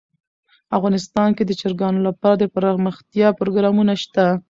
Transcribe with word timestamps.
افغانستان 0.77 1.29
کې 1.37 1.43
د 1.45 1.51
چرګانو 1.59 1.99
لپاره 2.07 2.35
دپرمختیا 2.37 3.27
پروګرامونه 3.39 3.93
شته. 4.03 4.25